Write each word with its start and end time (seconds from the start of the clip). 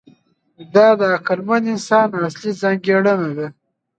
دا 0.73 0.87
د 0.99 1.01
عقلمن 1.15 1.63
انسان 1.73 2.07
اصلي 2.27 2.51
ځانګړنه 2.61 3.29
ده. 3.37 3.47